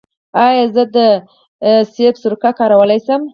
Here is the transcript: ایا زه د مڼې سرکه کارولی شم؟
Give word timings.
ایا 0.45 0.63
زه 0.75 0.83
د 0.95 0.97
مڼې 1.61 2.09
سرکه 2.21 2.51
کارولی 2.59 2.99
شم؟ 3.05 3.21